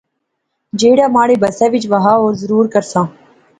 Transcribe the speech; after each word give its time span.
جہیڑا 0.79 1.05
مہاڑے 1.13 1.35
بس 1.43 1.59
وچ 1.73 1.85
وہا 1.93 2.13
اور 2.21 2.33
ضرور 2.41 2.65
کرساں 2.73 3.05